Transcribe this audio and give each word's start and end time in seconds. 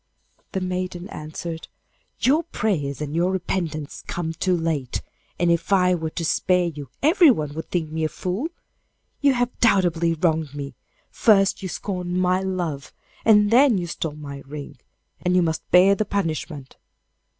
The 0.53 0.61
maiden 0.61 1.07
answered, 1.09 1.67
'Your 2.19 2.41
prayers 2.41 3.01
and 3.01 3.15
your 3.15 3.31
repentance 3.31 4.03
come 4.07 4.33
too 4.33 4.57
late, 4.57 5.03
and 5.37 5.51
if 5.51 5.71
I 5.71 5.93
were 5.93 6.09
to 6.09 6.25
spare 6.25 6.65
you 6.65 6.89
everyone 7.03 7.53
would 7.53 7.69
think 7.69 7.91
me 7.91 8.03
a 8.03 8.09
fool. 8.09 8.47
You 9.19 9.33
have 9.33 9.55
doubly 9.59 10.15
wronged 10.15 10.55
me; 10.55 10.73
first 11.11 11.61
you 11.61 11.69
scorned 11.69 12.19
my 12.19 12.39
love, 12.41 12.95
and 13.25 13.51
then 13.51 13.77
you 13.77 13.85
stole 13.85 14.15
my 14.15 14.41
ring, 14.47 14.79
and 15.21 15.35
you 15.35 15.43
must 15.43 15.69
bear 15.69 15.93
the 15.93 16.05
punishment. 16.05 16.77